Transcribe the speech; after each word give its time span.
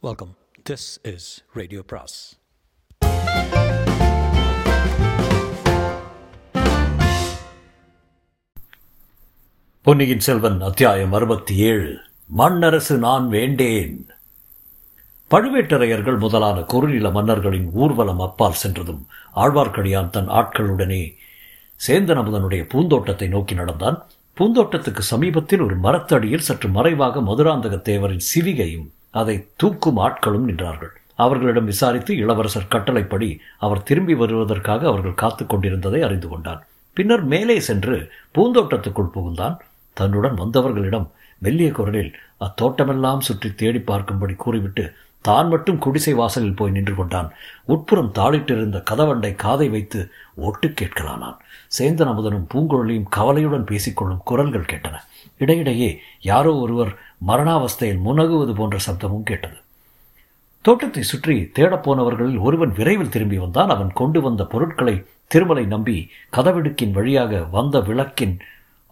Welcome 0.00 0.36
this 0.70 0.98
is 1.02 1.44
radio 1.52 1.82
பிராஸ் 1.86 2.38
பொன்னியின் 9.82 10.20
செல்வன் 10.20 10.60
அத்தியாயம் 10.60 11.12
அறுபத்தி 11.12 11.56
ஏழு 11.56 11.98
மண்ணரசு 12.36 12.98
நான் 12.98 13.28
வேண்டேன். 13.28 14.08
பழுவேட்டரையர்கள் 15.30 16.18
முதலான 16.18 16.60
குறுநில 16.60 17.10
மன்னர்களின் 17.10 17.70
ஊர்வலம் 17.72 18.20
அப்பால் 18.20 18.52
சென்றதும் 18.52 19.06
ஆழ்வார்க்கடியான் 19.34 20.10
தன் 20.10 20.28
ஆட்களுடனே 20.28 21.14
சேந்தன் 21.86 22.20
அமுதனுடைய 22.22 22.62
பூந்தோட்டத்தை 22.74 23.28
நோக்கி 23.28 23.54
நடந்தான். 23.54 24.06
பூந்தோட்டத்துக்கு 24.36 24.98
சமீபத்தில் 24.98 25.60
ஒரு 25.60 25.76
மரத்தடியில் 25.76 26.46
சற்று 26.48 26.68
மறைவாக 26.68 27.20
மதுராந்தக 27.20 27.76
தேவரின் 27.76 28.26
சிவிகையும் 28.34 28.88
அதை 29.14 29.36
தூக்கும் 29.56 30.00
ஆட்களும் 30.06 30.48
நின்றார்கள். 30.48 30.92
அவர்களிடம் 31.14 31.64
விசாரித்து 31.64 32.12
இளவரசர் 32.16 32.72
கட்டளைப்படி 32.74 33.28
அவர் 33.58 33.82
திரும்பி 33.82 34.14
வருவதற்காக 34.14 34.86
அவர்கள் 34.86 35.20
காத்து 35.22 35.46
கொண்டிருந்ததை 35.46 36.02
அறிந்து 36.02 36.28
கொண்டான். 36.28 36.60
பின்னர் 36.96 37.24
மேலே 37.24 37.60
சென்று 37.60 37.96
பூந்தோட்டத்துக்குள் 38.34 39.14
புகுந்தான். 39.16 39.56
தன்னுடன் 39.92 40.34
வந்தவர்களிடம் 40.34 41.08
மெல்லிய 41.38 41.70
குரலில் 41.72 42.12
அத்தோட்டமெல்லாம் 42.46 43.26
சுற்றி 43.26 43.54
தேடி 43.54 43.78
பார்க்கும்படி 43.78 44.36
கூறிவிட்டு 44.36 44.84
தான் 45.24 45.48
மட்டும் 45.48 45.78
குடிசை 45.78 46.12
வாசலில் 46.14 46.56
போய் 46.56 46.70
நின்று 46.70 46.94
கொண்டான். 46.94 47.28
உட்புறம் 47.64 48.12
தாளிட்டிருந்த 48.18 48.78
கதவண்டை 48.90 49.34
காதை 49.34 49.68
வைத்து 49.68 50.00
ஒட்டு 50.34 50.68
கேட்கலானான் 50.68 51.38
சேந்தன் 51.78 52.10
அமுதனும் 52.12 52.46
பூங்குழலியும் 52.54 53.08
கவலையுடன் 53.16 53.68
பேசிக்கொள்ளும் 53.70 54.24
குரல்கள் 54.24 54.70
கேட்டன. 54.72 54.96
இடையிடையே 55.38 55.90
யாரோ 56.20 56.52
ஒருவர் 56.54 56.92
மரணாவஸ்தையில் 57.26 58.04
முனகுவது 58.04 58.52
போன்ற 58.54 58.76
சப்தமும் 58.86 59.22
கேட்டது. 59.22 59.58
தோட்டத்தை 60.64 61.02
சுற்றி 61.02 61.50
தேடப்போனவர்களில் 61.54 62.38
ஒருவன் 62.38 62.72
விரைவில் 62.72 63.10
திரும்பி 63.10 63.38
வந்தான். 63.38 63.68
அவன் 63.68 63.92
கொண்டு 63.92 64.20
வந்த 64.20 64.44
பொருட்களை 64.44 65.04
திருமலை 65.26 65.66
நம்பி 65.66 66.10
கதவிடுக்கின் 66.36 66.92
வழியாக 66.92 67.42
வந்த 67.50 67.80
விளக்கின் 67.80 68.38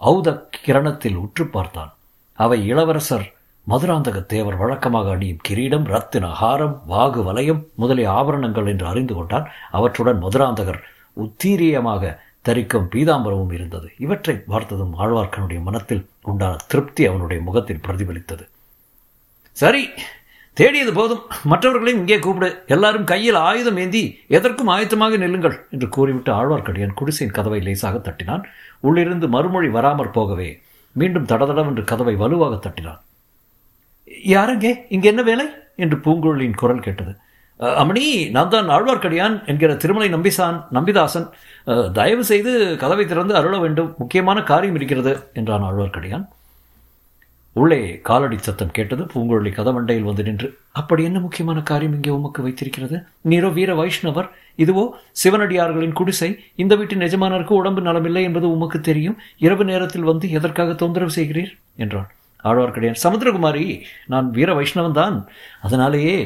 ஔத 0.01 0.49
கிரணத்தில் 0.65 1.15
உற்று 1.15 1.47
பார்த்தான். 1.47 1.91
அவை 2.39 2.59
இளவரசர் 2.67 3.27
மதுராந்தக 3.67 4.27
தேவர் 4.27 4.57
வழக்கமாக 4.57 5.11
அணியும் 5.11 5.41
கிரீடம் 5.43 5.85
ரத்தின 5.85 6.27
ஹாரம் 6.27 6.83
வாகு 6.89 7.23
வலயம் 7.23 7.67
முதலிய 7.75 8.11
ஆபரணங்கள் 8.11 8.67
என்று 8.67 8.87
அறிந்து 8.87 9.15
கொண்டான். 9.15 9.47
அவற்றுடன் 9.71 10.23
மதுராந்தகர் 10.23 10.81
உத்தீரியமாக 11.17 12.03
தரிக்கும் 12.49 12.91
பீதாம்பரமும் 12.93 13.55
இருந்தது. 13.59 13.89
இவற்றை 14.05 14.35
பார்த்ததும் 14.53 14.93
ஆழ்வார்க்கனுடைய 15.01 15.61
மனத்தில் 15.69 16.03
உண்டான 16.23 16.57
திருப்தி 16.69 17.03
அவனுடைய 17.11 17.39
முகத்தில் 17.49 17.85
பிரதிபலித்தது. 17.87 18.45
சரி 19.57 19.83
தேடியது 20.57 20.93
போதும். 20.93 21.23
மற்றவர்களையும் 21.45 22.01
இங்கே 22.01 22.19
கூப்பிடு. 22.19 22.51
எல்லாரும் 22.67 23.09
கையில் 23.13 23.39
ஆயுதம் 23.49 23.77
ஏந்தி 23.77 24.03
எதற்கும் 24.37 24.71
ஆயத்தமாக 24.75 25.17
நில்லுங்கள் 25.23 25.57
என்று 25.71 25.89
கூறிவிட்டு 25.89 26.33
ஆழ்வார்க்கடியான் 26.33 26.99
குடிசையின் 27.01 27.37
கதவை 27.37 27.61
லேசாக 27.61 27.99
தட்டினான். 27.99 28.45
உள்ளிருந்து 28.81 29.29
மறுமொழி 29.29 29.69
வராமற் 29.69 30.15
போகவே 30.19 30.49
மீண்டும் 30.97 31.29
தடதடவென்று 31.33 31.85
கதவை 31.85 32.15
வலுவாக 32.15 32.55
தட்டினான். 32.57 33.01
யாருங்கே 34.35 34.73
இங்கே 34.89 35.09
என்ன 35.09 35.23
வேலை? 35.23 35.47
என்று 35.83 35.97
பூங்குழலியின் 35.97 36.61
குரல் 36.63 36.85
கேட்டது. 36.87 37.13
அம்மணி 37.83 38.07
நான் 38.37 38.51
தான் 38.55 38.71
ஆழ்வார்க்கடியான் 38.77 39.37
என்கிற 39.51 39.71
திருமலை 39.83 40.09
நம்பிசான் 40.15 40.57
நம்பிதாசன் 40.77 41.29
தயவு 41.99 42.25
செய்து 42.31 42.53
கதவை 42.83 43.05
திறந்து 43.13 43.35
அருள 43.39 43.55
வேண்டும். 43.63 43.93
முக்கியமான 44.01 44.39
காரியம் 44.51 44.77
இருக்கிறது 44.79 45.13
என்றான் 45.41 45.65
ஆழ்வார்க்கடியான். 45.69 46.25
உள்ளே 47.57 47.79
காலடி 48.09 48.37
சத்தம் 48.47 48.73
கேட்டது. 48.77 49.03
பூங்குழலி 49.13 49.51
கதவண்டையில் 49.59 50.09
வந்து 50.09 50.25
நின்று 50.27 50.49
அப்படி 50.81 51.03
என்ன 51.09 51.19
முக்கியமான 51.27 51.59
காரியம் 51.71 51.95
இங்கே 51.99 52.11
உமக்கு 52.17 52.41
வைத்திருக்கிறது? 52.47 52.97
நீரோ 53.31 53.49
வீர 53.59 53.71
வைஷ்ணவர்? 53.79 54.29
இதுவோ 54.65 54.85
சிவனடியார்களின் 55.23 55.97
குடிசை? 56.01 56.31
இந்த 56.63 56.77
வீட்டின் 56.81 57.05
எஜமானருக்கு 57.07 57.55
உடம்பு 57.61 57.83
நலமில்லை 57.89 58.25
என்பது 58.29 58.49
உமக்கு 58.57 58.81
தெரியும்? 58.91 59.17
இரவு 59.47 59.67
நேரத்தில் 59.71 60.09
வந்து 60.11 60.29
எதற்காக 60.39 60.75
தொந்தரவு 60.83 61.15
செய்கிறீர்? 61.19 61.55
என்றான் 61.85 62.11
ஆழ்வார்க்கடியான். 62.45 63.01
சமுத்திரகுமாரி 63.05 63.65
நான் 64.15 64.29
வீர 64.37 64.51
வைஷ்ணவன் 64.59 64.99
தான் 65.01 65.17
அதனாலேயே 65.69 66.19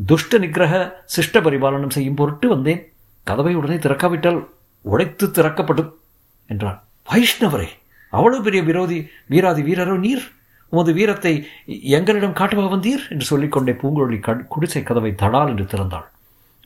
துஷ்ட 0.00 0.38
நிகிரக 0.44 0.74
சிஷ்ட 1.14 1.40
பரிபாலனம் 1.46 1.94
செய்யும் 1.96 2.18
பொருட்டு 2.20 2.46
வந்தேன். 2.54 2.82
கதவை 3.26 3.52
உடனே 3.60 3.76
திறக்காவிட்டால் 3.84 4.40
உடைத்து 4.84 5.26
திறக்கப்படும் 5.36 5.90
என்றார் 6.50 6.78
வைஷ்ணவரே 7.08 7.68
அவ்வளவு 8.12 8.42
பெரிய 8.46 8.60
விரோதி 8.68 8.98
வீராதி 9.32 9.62
வீரரோ 9.68 9.96
நீர்? 10.04 10.22
உமது 10.72 10.92
வீரத்தை 10.98 11.32
எங்களிடம் 11.98 12.36
காட்டுவ 12.38 12.68
வந்தீர்? 12.74 13.02
என்று 13.12 13.26
சொல்லிக்கொண்டே 13.30 13.72
பூங்குழலி 13.80 14.18
குடிசை 14.54 14.82
கதவை 14.82 15.12
தடால் 15.22 15.50
என்று 15.52 15.66
திறந்தாள். 15.72 16.06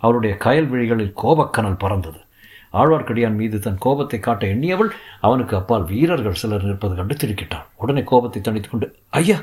அவருடைய 0.01 0.35
கயல் 0.45 0.71
விழிகளில் 0.73 1.17
கோபக்கனல் 1.23 1.81
பறந்தது. 1.83 2.21
ஆழ்வார்க்கடியான் 2.81 3.39
மீது 3.41 3.57
தன் 3.65 3.83
கோபத்தை 3.85 4.19
காட்ட 4.27 4.45
எண்ணியவள் 4.55 4.91
அவனுக்கு 5.27 5.55
அப்பால் 5.59 5.85
வீரர்கள் 5.91 6.41
சிலர் 6.43 6.67
நிற்பது 6.69 6.95
கண்டு 6.99 7.15
திருக்கிட்டான் 7.23 7.67
உடனே 7.83 8.03
கோபத்தை 8.11 8.41
தணித்துக்கொண்டு 8.41 8.89
ஐயா 9.21 9.37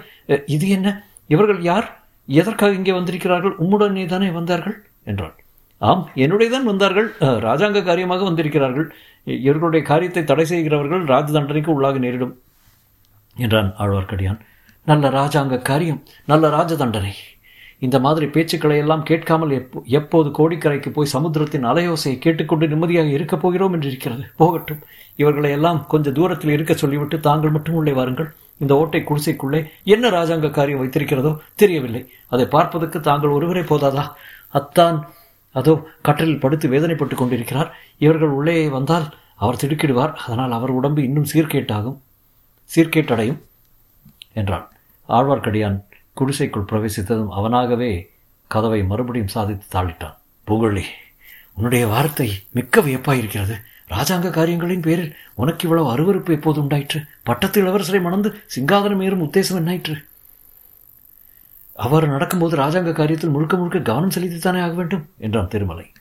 இது 0.55 0.67
என்ன? 0.77 0.87
இவர்கள் 1.33 1.61
யார்? 1.69 1.87
எதற்காக 2.29 2.77
இங்கே 2.79 2.93
வந்திருக்கிறார்கள்? 2.97 3.55
உம்முடனே 3.63 4.03
தானே 4.13 4.29
வந்தார்கள்? 4.39 4.75
என்றாள் 5.11 5.35
ஆம் 5.81 6.03
என்னுடைய 6.23 6.49
தான் 6.53 6.69
வந்தார்கள் 6.69 7.07
ராஜாங்க 7.47 7.79
காரியமாக 7.89 8.23
வந்திருக்கிறார்கள். 8.29 8.87
இவர்களுடைய 9.27 9.81
காரியத்தை 9.89 10.23
தடை 10.31 10.45
செய்கிறவர்கள் 10.51 11.03
ராஜ 11.13 11.27
தண்டனைக்கு 11.35 11.71
உள்ளாக 11.75 11.99
நேரிடும் 12.05 12.33
என்றான் 13.35 13.69
ஆழ்வார்க்கடியான். 13.83 14.39
நல்ல 14.87 15.09
ராஜாங்க 15.19 15.57
காரியம் 15.69 16.01
நல்ல 16.31 16.49
ராஜ 16.57 16.75
தண்டனை 16.81 17.13
இந்த 17.85 17.97
மாதிரி 18.05 18.25
பேச்சுக்களை 18.35 18.77
எல்லாம் 18.83 19.03
கேட்காமல் 19.09 19.51
எப்போ 19.57 19.81
எப்போது 19.99 20.29
கோடிக்கரைக்கு 20.37 20.89
போய் 20.95 21.11
சமுத்திரத்தின் 21.13 21.67
அலையோசையை 21.71 22.17
கேட்டுக்கொண்டு 22.25 22.65
நிம்மதியாக 22.71 23.15
இருக்கப் 23.17 23.43
போகிறோம் 23.43 23.75
என்று 23.75 23.87
இருக்கிறது 23.91 24.23
போகட்டும் 24.41 24.81
இவர்களை 25.21 25.51
எல்லாம் 25.57 25.79
கொஞ்சம் 25.93 26.17
தூரத்தில் 26.17 26.53
இருக்க 26.55 26.73
சொல்லிவிட்டு 26.83 27.19
தாங்கள் 27.27 27.55
மட்டும் 27.55 27.77
உள்ளே 27.81 27.93
வாருங்கள். 27.99 28.29
இந்த 28.59 28.73
ஓட்டை 28.75 29.01
குடிசைக்குள்ளே 29.01 29.59
என்ன 29.83 30.09
ராஜாங்க 30.09 30.49
காரியம் 30.49 30.81
வைத்திருக்கிறதோ 30.83 31.31
தெரியவில்லை. 31.55 32.01
அதை 32.27 32.45
பார்ப்பதற்கு 32.45 32.99
தாங்கள் 32.99 33.35
ஒருவரே 33.37 33.61
போதாதா? 33.61 34.05
அத்தான் 34.49 34.97
அதோ 35.51 35.73
கட்டலில் 36.01 36.39
படுத்து 36.39 36.69
வேதனைப்பட்டுக் 36.69 37.21
கொண்டிருக்கிறார். 37.21 37.69
இவர்கள் 37.97 38.29
உள்ளே 38.29 38.57
வந்தால் 38.69 39.07
அவர் 39.35 39.61
திடுக்கிடுவார். 39.61 40.13
அதனால் 40.25 40.51
அவர் 40.51 40.69
உடம்பு 40.69 41.03
இன்னும் 41.03 41.29
சீர்கேட்டாகும். 41.33 41.97
சீர்கேட்டடையும் 42.75 43.39
என்றான். 44.33 44.65
ஆழ்வார்க்கடியான் 45.09 45.77
குடிசைக்குள் 46.13 46.69
பிரவேசித்ததும் 46.71 47.33
அவனாகவே 47.37 47.91
கதவை 48.47 48.83
மறுபடியும் 48.83 49.33
சாதித்து 49.35 49.65
தாளிட்டான். 49.75 50.17
பூங்கொழி 50.47 50.83
உன்னுடைய 51.53 51.87
வார்த்தை 51.87 52.27
மிக்க 52.51 52.81
வியப்பாயிருக்கிறது 52.81 53.55
ராஜாங்க 53.89 54.29
காரியங்களின் 54.29 54.81
பேரில் 54.81 55.15
உனக்கு 55.33 55.69
இவ்வளவு 55.69 55.89
அருவறுப்பு 55.91 56.31
எப்போது 56.31 56.59
உண்டாயிற்று? 56.59 57.05
பட்டத்து 57.23 57.63
இளவரசரை 57.63 58.01
மணந்து 58.01 58.41
சிங்காதனம் 58.55 59.03
ஏறும் 59.03 59.23
உத்தேசம் 59.23 59.55
என்னாயிற்று? 59.55 60.05
அவர் 61.73 62.07
நடக்கும்போது 62.07 62.57
ராஜாங்க 62.57 62.93
காரியத்தில் 62.93 63.29
முழுக்க 63.29 63.57
முழுக்க 63.57 63.79
கவனம் 63.79 64.09
செலுத்தித்தானே 64.09 64.61
ஆக 64.61 64.73
வேண்டும்? 64.73 65.09
என்றான் 65.17 65.47
திருமலை. 65.47 65.91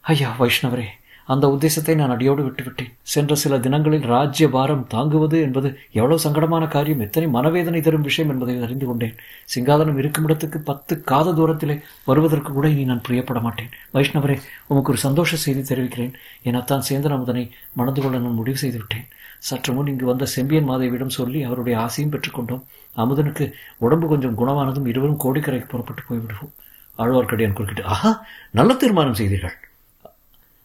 ஐயா 0.00 0.36
வைஷ்ணவரே 0.38 0.86
அந்த 1.32 1.46
உத்தேசத்தை 1.54 1.94
நான் 1.98 2.12
அடியோடு 2.14 2.42
விட்டுவிட்டேன். 2.46 2.90
சென்ற 3.12 3.32
சில 3.42 3.58
தினங்களில் 3.64 4.06
ராஜ்ய 4.12 4.46
பாரம் 4.54 4.84
தாங்குவது 4.94 5.36
என்பது 5.46 5.68
எவ்வளவு 5.98 6.22
சங்கடமான 6.24 6.64
காரியம் 6.74 7.04
எத்தனை 7.06 7.26
மனவேதனை 7.36 7.80
தரும் 7.86 8.06
விஷயம் 8.08 8.32
என்பதை 8.34 8.54
அறிந்து 8.66 8.86
கொண்டேன். 8.86 9.14
சிங்காதனம் 9.54 10.00
இருக்கும் 10.02 10.26
இடத்துக்கு 10.28 10.60
பத்து 10.70 10.96
காத 11.10 11.34
தூரத்திலே 11.38 11.76
வருவதற்கு 12.10 12.52
கூட 12.58 12.68
இனி 12.74 12.84
நான் 12.90 13.04
பிரியப்பட 13.08 13.40
மாட்டேன். 13.46 13.70
வைஷ்ணவரே 13.94 14.36
உமக்கு 14.72 14.92
ஒரு 14.94 15.00
சந்தோஷ 15.06 15.40
செய்தி 15.46 15.62
தெரிவிக்கிறேன். 15.70 16.12
எனத்தான் 16.50 16.86
சேந்தன் 16.90 17.16
அமுதனை 17.18 17.44
மணந்து 17.80 18.02
கொள்ள 18.02 18.16
நான் 18.26 18.38
முடிவு 18.40 18.60
செய்து 18.64 18.78
விட்டேன். 18.82 19.06
சற்று 19.48 19.70
முன் 19.74 19.92
இங்கு 19.94 20.06
வந்த 20.12 20.24
செம்பியன் 20.36 20.68
மாதேவியிடம் 20.70 21.16
சொல்லி 21.20 21.40
அவருடைய 21.48 21.76
ஆசையும் 21.84 22.12
பெற்றுக்கொண்டோம் 22.14 22.64
அமுதனுக்கு 22.96 23.44
உடம்பு 23.86 24.06
கொஞ்சம் 24.08 24.38
குணமானதும் 24.42 24.90
இருவரும் 24.92 25.22
கோடிக்கரைக்கு 25.24 25.72
புறப்பட்டு 25.72 26.02
போய்விடுவோம். 26.10 26.54
ஆழ்வார்க்கடியான் 26.98 27.58
குறுக்கிட்டு 27.58 27.90
ஆஹா 27.94 28.12
நல்ல 28.58 28.72
தீர்மானம் 28.82 29.20
செய்தீர்கள். 29.20 29.56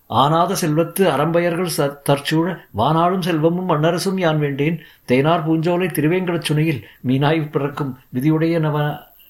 ஆனாத 0.09 0.55
செல்வத்து 0.61 1.03
அறம்பயர்கள் 1.11 1.71
தற்சூழ 2.09 2.45
வானாளும் 2.79 3.25
செல்வமும் 3.27 3.69
மன்னரசும் 3.71 4.19
யான் 4.23 4.41
வேண்டேன்? 4.43 4.77
தேனார் 5.09 5.45
பூஞ்சோலை 5.47 5.87
திருவேங்கடச் 5.91 6.47
சுனையில் 6.49 6.81
மீனாய் 7.07 7.41
பிறக்கும் 7.55 7.91
விதியுடைய 8.15 8.59
நவ 8.59 8.77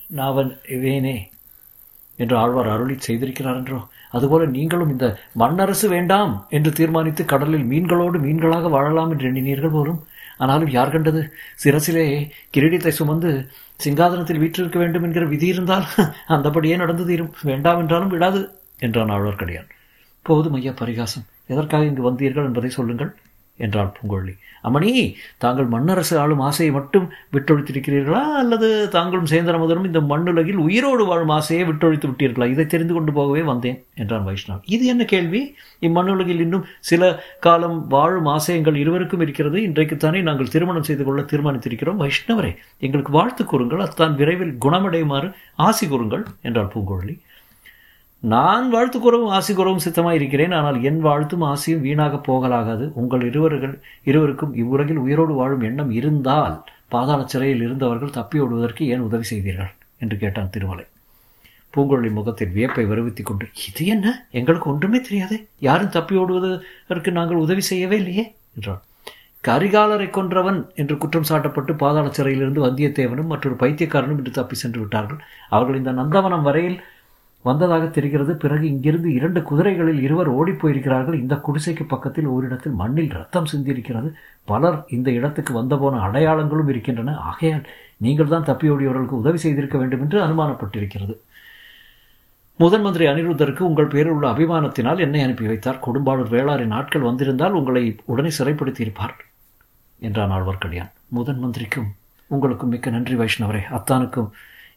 நாவன் 0.10 0.52
வேனே 0.84 1.16
என்று 2.20 2.36
ஆழ்வார் 2.38 2.74
அருளி 2.74 2.96
செய்திருக்கிறார் 3.00 3.60
என்றோ. 3.62 3.80
அதுபோல 4.12 4.44
நீங்களும் 4.56 4.92
இந்த 4.94 5.06
மண்ணரசு 5.42 5.88
வேண்டாம் 5.94 6.34
என்று 6.50 6.72
தீர்மானித்து 6.72 7.24
கடலில் 7.26 7.66
மீன்களோடு 7.72 8.18
மீன்களாக 8.26 8.70
வாழலாம் 8.76 9.12
என்று 9.14 9.28
எண்ணினீர்கள் 9.30 9.76
போலும். 9.78 10.00
ஆனாலும் 10.38 10.72
யார் 10.78 10.94
கண்டது? 10.94 11.22
சிரசிலே 11.64 12.06
கிரீடத்தை 12.56 12.92
சுமந்து 13.00 13.32
சிங்காதனத்தில் 13.80 14.42
வீற்றிருக்க 14.44 14.78
வேண்டும் 14.80 15.06
என்கிற 15.08 15.26
விதி 15.26 15.48
இருந்தால் 15.48 15.86
அந்தபடியே 16.36 16.76
நடந்து 16.84 17.06
தீரும். 17.06 17.34
வேண்டாம் 17.44 17.82
என்றாலும் 17.84 18.14
விடாது 18.16 18.42
என்றான் 18.80 19.14
ஆழ்வார்க்கடியான். 19.16 19.70
போதும் 20.30 20.58
ஐயா 20.60 20.74
பரிகாசம். 20.82 21.28
எதற்காக 21.54 21.90
இங்கு 21.92 22.10
வந்தீர்கள் 22.10 22.50
என்பதை 22.50 22.72
சொல்லுங்கள் 22.80 23.14
என்றாள் 23.60 23.92
பூங்கொழி 23.98 24.34
அம்மணி 24.68 24.92
தாங்கள் 25.44 25.68
மன்னரசு 25.74 26.16
ஆளும் 26.22 26.42
ஆசையை 26.48 26.72
மட்டும் 26.78 27.06
விட்டொழித்திருக்கிறீர்களா? 27.36 28.22
அல்லது 28.40 28.68
தாங்களும் 28.96 29.30
சேந்தன 29.32 29.60
முதலும் 29.62 29.86
இந்த 29.90 30.00
மண்ணுலகில் 30.12 30.60
உயிரோடு 30.66 31.04
வாழும் 31.10 31.34
ஆசையை 31.36 31.64
விட்டொழித்து 31.70 32.08
விட்டீர்களா? 32.12 32.46
இதை 32.54 32.66
தெரிந்து 32.66 32.94
கொண்டு 32.94 33.12
போகவே 33.18 33.42
வந்தேன் 33.52 33.78
என்றான் 34.02 34.26
வைஷ்ணவ் 34.30 34.66
இது 34.76 34.86
என்ன 34.94 35.06
கேள்வி? 35.14 35.42
இம்மண்ணுலகில் 35.88 36.42
இன்னும் 36.46 36.66
சில 36.90 37.12
காலம் 37.46 37.78
வாழும் 37.88 38.30
ஆசையங்கள் 38.36 38.80
இருவருக்கும் 38.84 39.24
இருக்கிறது. 39.26 39.60
இன்றைக்குத்தானே 39.68 40.22
நாங்கள் 40.30 40.52
திருமணம் 40.56 40.88
செய்து 40.90 41.06
கொள்ள 41.10 41.24
தீர்மானித்திருக்கிறோம். 41.34 42.02
வைஷ்ணவரே 42.04 42.52
எங்களுக்கு 42.88 43.14
வாழ்த்து 43.20 43.46
கூறுங்கள் 43.54 43.86
அத்தான் 43.88 44.18
விரைவில் 44.22 44.54
குணமடையுமாறு 44.66 45.30
ஆசி 45.68 45.88
கூறுங்கள் 45.94 46.26
என்றாள் 46.50 46.74
பூங்கொழி 46.76 47.16
நான் 48.24 48.70
வாழ்த்து 48.70 49.00
கூறவும் 49.00 49.30
ஆசி 49.30 49.54
கூறவும் 49.54 49.80
சித்தமாக 49.80 50.16
இருக்கிறேன். 50.16 50.52
ஆனால் 50.52 50.84
என் 50.84 51.00
வாழ்த்தும் 51.00 51.42
ஆசையும் 51.42 51.82
வீணாக 51.82 52.16
போகலாகாது. 52.28 52.92
உங்கள் 52.94 53.22
இருவர்கள் 53.22 53.82
இருவருக்கும் 54.04 54.54
இவ்வுலகில் 54.54 54.98
உயிரோடு 54.98 55.34
வாழும் 55.34 55.62
எண்ணம் 55.62 55.92
இருந்தால் 55.92 56.64
பாதாள 56.88 57.24
சிறையில் 57.26 57.62
இருந்தவர்கள் 57.62 58.10
தப்பி 58.10 58.40
ஓடுவதற்கு 58.40 58.88
ஏன் 58.88 59.00
உதவி 59.00 59.24
செய்தீர்கள்? 59.24 59.72
என்று 59.98 60.18
கேட்டான் 60.18 60.50
திருமலை. 60.50 60.86
பூங்குழலி 61.74 62.12
முகத்தில் 62.12 62.54
வியப்பை 62.54 62.86
வருவித்துக் 62.86 63.26
கொண்டு 63.26 63.46
இது 63.68 63.86
என்ன? 63.86 64.28
எங்களுக்கு 64.32 64.70
ஒன்றுமே 64.70 65.02
தெரியாதே. 65.02 65.48
யாரும் 65.60 65.90
தப்பி 65.90 66.16
ஓடுவதற்கு 66.16 67.12
நாங்கள் 67.12 67.38
உதவி 67.38 67.62
செய்யவே 67.62 67.98
இல்லையே? 67.98 68.36
என்றான். 68.56 68.82
கரிகாலரை 69.48 70.10
கொன்றவன் 70.10 70.68
என்று 70.76 70.98
குற்றம் 70.98 71.28
சாட்டப்பட்டு 71.30 71.78
பாதாள 71.78 72.10
சிறையிலிருந்து 72.10 72.66
வந்தியத்தேவனும் 72.66 73.26
மற்றொரு 73.26 73.56
பைத்தியக்காரனும் 73.56 74.18
இன்று 74.18 74.32
தப்பி 74.32 74.56
சென்று 74.56 74.80
விட்டார்கள். 74.80 75.20
அவர்கள் 75.50 75.78
இந்த 75.78 75.92
நந்தவனம் 75.92 76.42
வரையில் 76.42 76.84
வந்ததாக 77.48 77.86
தெரிகிறது. 77.98 78.34
பிறகு 78.44 78.66
இங்கிருந்து 78.74 79.10
இரண்டு 79.18 79.40
குதிரைகளில் 79.50 80.02
இருவர் 80.08 80.30
ஓடிப் 80.40 80.62
போயிருக்கிறார்கள் 80.62 81.20
இந்த 81.24 81.36
குடிசைக்கு 81.48 81.84
பக்கத்தில் 81.88 82.32
ஓரிடத்தில் 82.36 82.80
மண்ணில் 82.82 83.14
ரத்தம் 83.18 83.50
சிந்தியிருக்கிறது. 83.54 84.10
பலர் 84.46 84.80
இந்த 84.98 85.10
இடத்துக்கு 85.20 85.54
வந்தபோன 85.60 86.02
அடையாளங்களும் 86.08 86.72
இருக்கின்றன. 86.74 87.16
ஆகையால் 87.30 87.66
நீங்கள் 88.06 88.34
தான் 88.34 88.50
தப்பியோடியவர்களுக்கு 88.50 89.22
உதவி 89.24 89.38
செய்திருக்க 89.38 89.78
வேண்டும் 89.78 90.04
என்று 90.06 90.20
அனுமானப்பட்டிருக்கிறது. 90.28 91.16
முதன் 92.60 92.84
மந்திரி 92.86 93.06
அனிருத்தருக்கு 93.12 93.70
உங்கள் 93.70 93.92
பேரில் 93.94 94.12
உள்ள 94.12 94.26
அபிமானத்தினால் 94.32 95.04
என்னை 95.06 95.22
அனுப்பி 95.22 95.46
வைத்தார். 95.46 95.80
கொடும்பாளூர் 95.86 96.34
வேளாரின் 96.36 96.74
நாட்கள் 96.76 97.08
வந்திருந்தால் 97.10 97.58
உங்களை 97.60 97.84
உடனே 98.06 98.32
சிறைப்படுத்தியிருப்பார் 98.40 99.16
என்றான் 100.00 100.34
ஆழ்வார்க்கடியான். 100.36 100.92
முதன் 101.08 101.40
மந்திரிக்கும் 101.40 101.90
உங்களுக்கும் 102.28 102.70
மிக்க 102.70 102.90
நன்றி 102.90 103.16
வைஷ்ணவரே. 103.16 103.64
அத்தானுக்கும் 103.78 104.30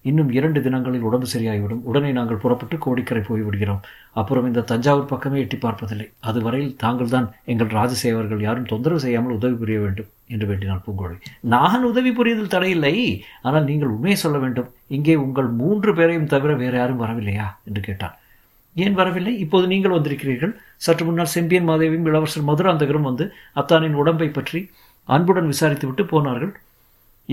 இன்னும் 0.09 0.31
இரண்டு 0.39 0.59
தினங்களில் 0.67 1.07
உடம்பு 1.09 1.29
சரியாகிவிடும். 1.33 1.81
உடனே 1.91 2.11
நாங்கள் 2.19 2.41
புறப்பட்டு 2.43 2.77
கோடிக்கரை 2.85 3.23
போய்விடுகிறோம். 3.29 3.81
அப்புறம் 4.21 4.47
இந்த 4.51 4.65
தஞ்சாவூர் 4.71 5.11
பக்கமே 5.13 5.41
எட்டி 5.45 5.59
பார்ப்பதில்லை. 5.65 6.07
அதுவரையில் 6.29 6.77
தாங்கள் 6.85 7.13
தான் 7.17 7.27
எங்கள் 7.53 7.75
ராஜசேவர்கள் 7.79 8.45
யாரும் 8.47 8.71
தொந்தரவு 8.73 9.03
செய்யாமல் 9.05 9.37
உதவி 9.39 9.57
புரிய 9.63 9.79
வேண்டும் 9.85 10.09
என்று 10.35 10.47
வேண்டினால் 10.51 10.83
பூங்கோழி. 10.87 11.17
நான் 11.55 11.89
உதவி 11.91 12.13
புரியதில் 12.19 12.55
தடையில்லை. 12.55 12.95
ஆனால் 13.49 13.69
நீங்கள் 13.71 13.93
உண்மையை 13.97 14.19
சொல்ல 14.25 14.39
வேண்டும். 14.45 14.71
இங்கே 14.99 15.17
உங்கள் 15.27 15.51
மூன்று 15.61 15.93
பேரையும் 15.99 16.31
தவிர 16.35 16.55
வேறு 16.63 16.79
யாரும் 16.81 17.03
வரவில்லையா? 17.05 17.49
என்று 17.69 17.83
கேட்டான் 17.89 18.17
ஏன் 18.85 18.99
வரவில்லை? 19.01 19.33
இப்போது 19.45 19.67
நீங்கள் 19.75 19.97
வந்திருக்கிறீர்கள். 19.97 20.53
சற்று 20.87 21.05
முன்னால் 21.07 21.35
செம்பியன் 21.37 21.69
மாதேவியும் 21.71 22.09
இளவரசர் 22.11 22.49
மதுராந்தகரும் 22.51 23.09
வந்து 23.11 23.25
அத்தானின் 23.61 24.01
உடம்பை 24.03 24.29
பற்றி 24.39 24.61
அன்புடன் 25.09 25.51
விசாரித்துவிட்டு 25.53 26.05
போனார்கள். 26.13 26.53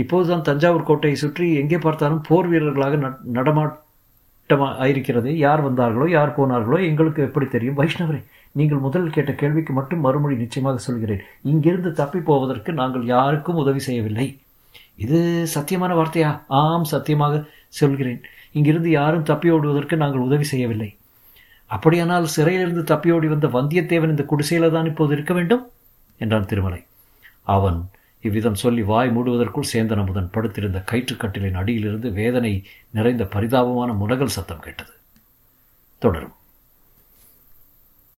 இப்போதுதான் 0.01 0.45
தஞ்சாவூர் 0.47 0.87
கோட்டையை 0.87 1.17
சுற்றி 1.23 1.45
எங்கே 1.61 1.77
பார்த்தாலும் 1.85 2.23
போர் 2.27 2.49
வீரர்களாக 2.51 2.95
நடமாட்டமா 3.37 4.67
ஆயிருக்கிறது. 4.83 5.29
யார் 5.45 5.61
வந்தார்களோ 5.67 6.07
யார் 6.15 6.37
போனார்களோ 6.37 6.79
எங்களுக்கு 6.89 7.21
எப்படி 7.27 7.47
தெரியும்? 7.55 7.77
வைஷ்ணவரே 7.81 8.21
நீங்கள் 8.59 8.83
முதல் 8.85 9.13
கேட்ட 9.15 9.31
கேள்விக்கு 9.41 9.71
மட்டும் 9.77 10.03
மறுமொழி 10.05 10.35
நிச்சயமாக 10.41 10.81
சொல்கிறேன். 10.87 11.23
இங்கிருந்து 11.51 11.91
தப்பி 12.01 12.19
போவதற்கு 12.29 12.73
நாங்கள் 12.81 13.05
யாருக்கும் 13.15 13.61
உதவி 13.63 13.81
செய்யவில்லை. 13.87 14.27
இது 15.03 15.19
சத்தியமான 15.55 15.93
வார்த்தையா? 15.99 16.29
ஆம் 16.59 16.85
சத்தியமாக 16.93 17.41
சொல்கிறேன். 17.79 18.21
இங்கிருந்து 18.57 18.89
யாரும் 18.99 19.27
தப்பி 19.31 19.47
ஓடுவதற்கு 19.55 19.95
நாங்கள் 20.03 20.25
உதவி 20.27 20.45
செய்யவில்லை. 20.51 20.89
அப்படியானால் 21.71 22.33
சிறையிலிருந்து 22.35 22.83
தப்பியோடி 22.91 23.27
வந்த 23.31 23.47
வந்தியத்தேவன் 23.57 24.13
இந்த 24.13 24.23
குடிசையில் 24.31 24.73
தான் 24.75 24.89
இப்போது 24.91 25.13
இருக்க 25.15 25.33
வேண்டும்? 25.37 25.63
என்றான் 26.23 26.49
திருமலை. 26.51 26.81
அவன் 27.55 27.79
இவ்விதம் 28.25 28.61
சொல்லி 28.63 28.83
வாய் 28.91 29.11
மூடுவதற்குள் 29.17 29.71
சேந்தன் 29.73 30.01
அமுதன் 30.03 30.31
படுத்திருந்த 30.31 30.83
கயிற்றுக்கட்டிலின் 30.91 31.59
அடியிலிருந்து 31.61 32.11
வேதனை 32.11 32.53
நிறைந்த 32.97 33.23
பரிதாபமான 33.25 33.91
முனகல் 33.93 34.35
சத்தம் 34.37 34.65
கேட்டது. 34.67 34.93
தொடரும். 36.01 36.35